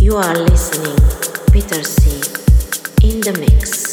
[0.00, 0.96] You are listening,
[1.52, 2.22] Peter C.
[3.06, 3.89] in the mix.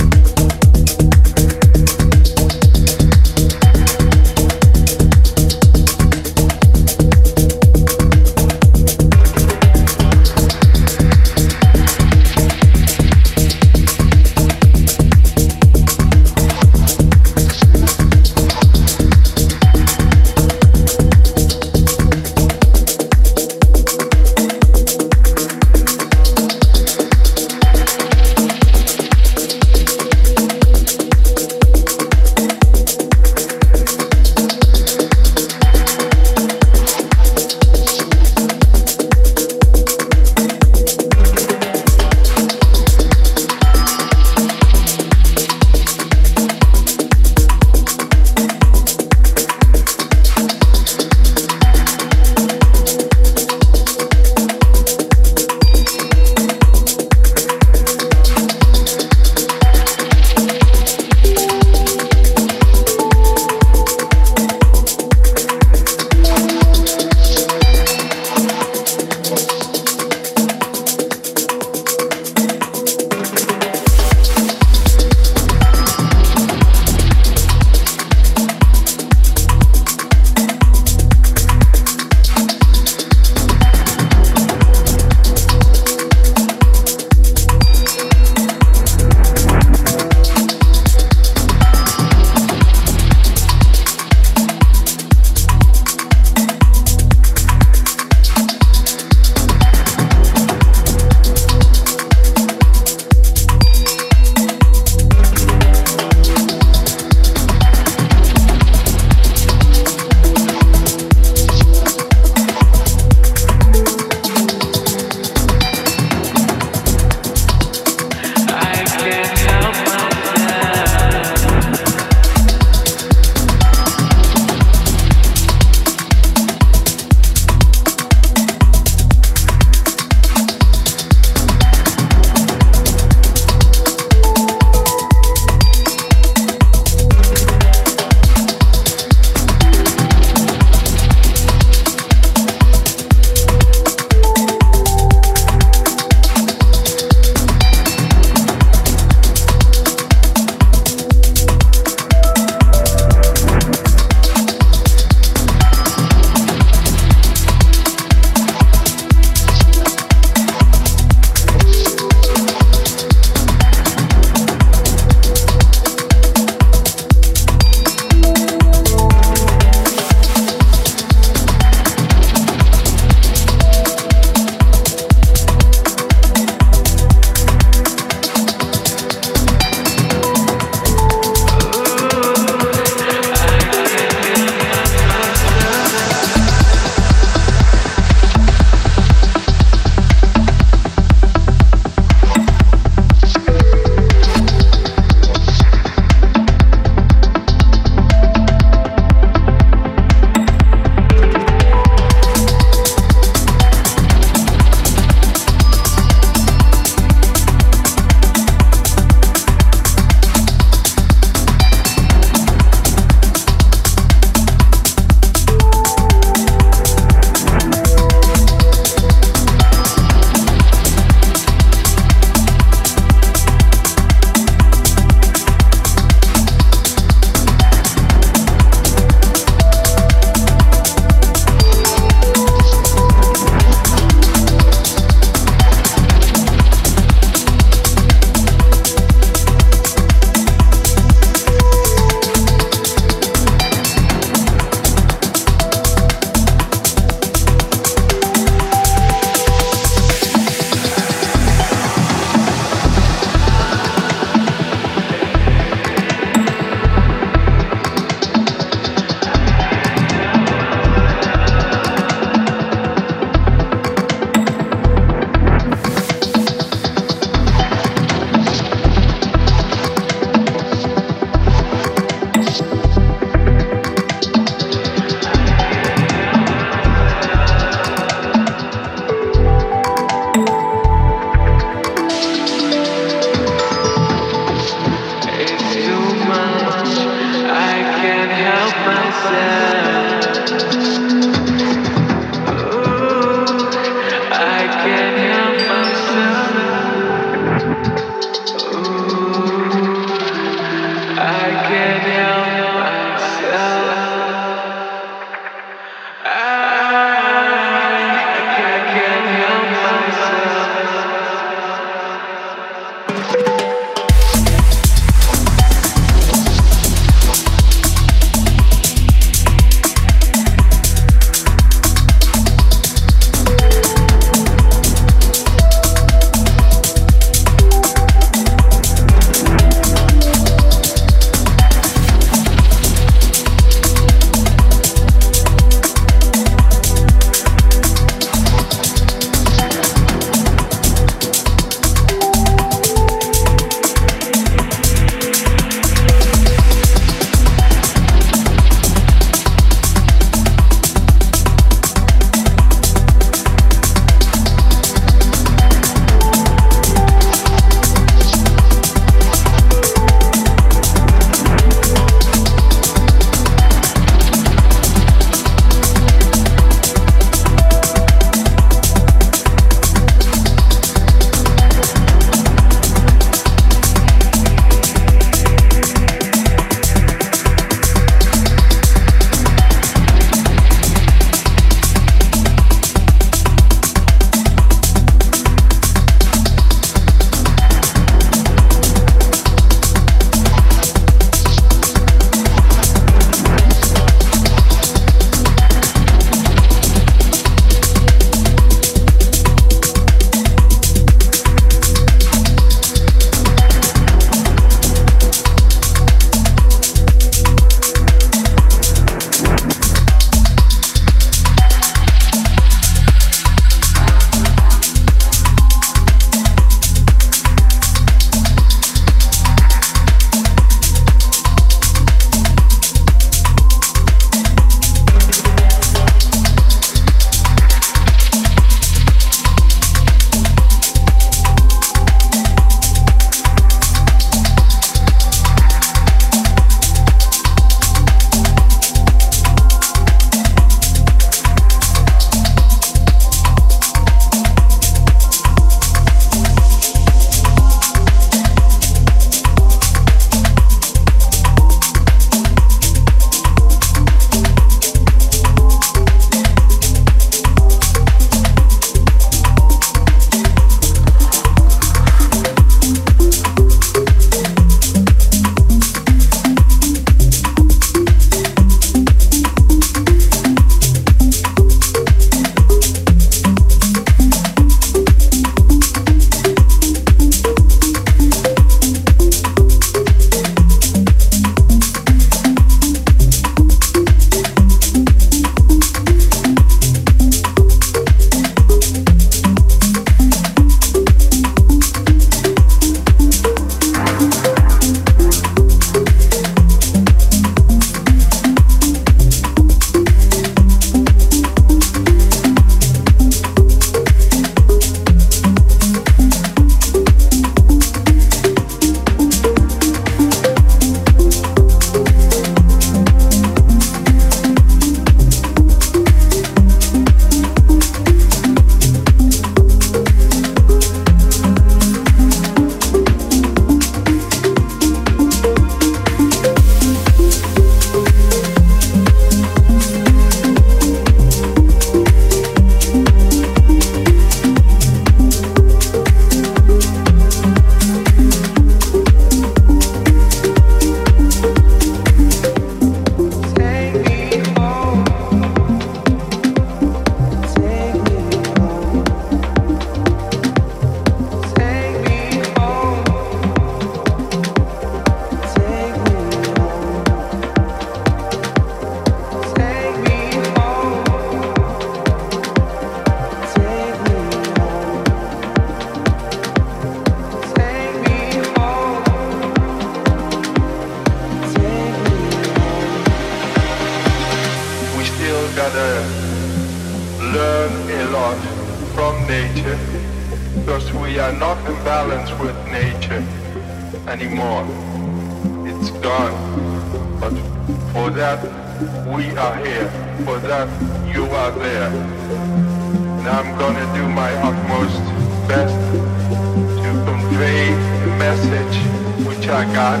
[599.66, 600.00] God.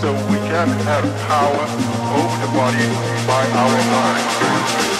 [0.00, 1.66] So we can have power
[2.16, 2.86] over the body
[3.26, 4.99] by our mind.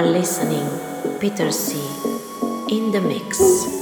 [0.00, 0.66] Are listening
[1.20, 1.76] Peter C.
[2.70, 3.79] in the mix.